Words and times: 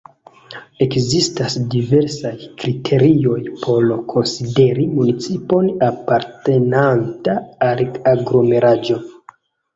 Ekzistas 0.83 1.57
diversaj 1.75 2.31
kriterioj 2.63 3.37
por 3.65 3.91
konsideri 4.15 4.87
municipon 4.95 5.71
apartenanta 5.91 7.39
al 7.69 7.87
aglomeraĵo. 8.17 9.01